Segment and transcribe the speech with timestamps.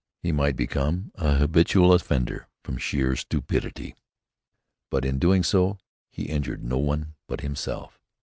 [0.23, 3.93] He might become an habitual offender from sheer stupidity,
[4.89, 5.77] but in doing so,
[6.09, 7.99] he injured no one but himself.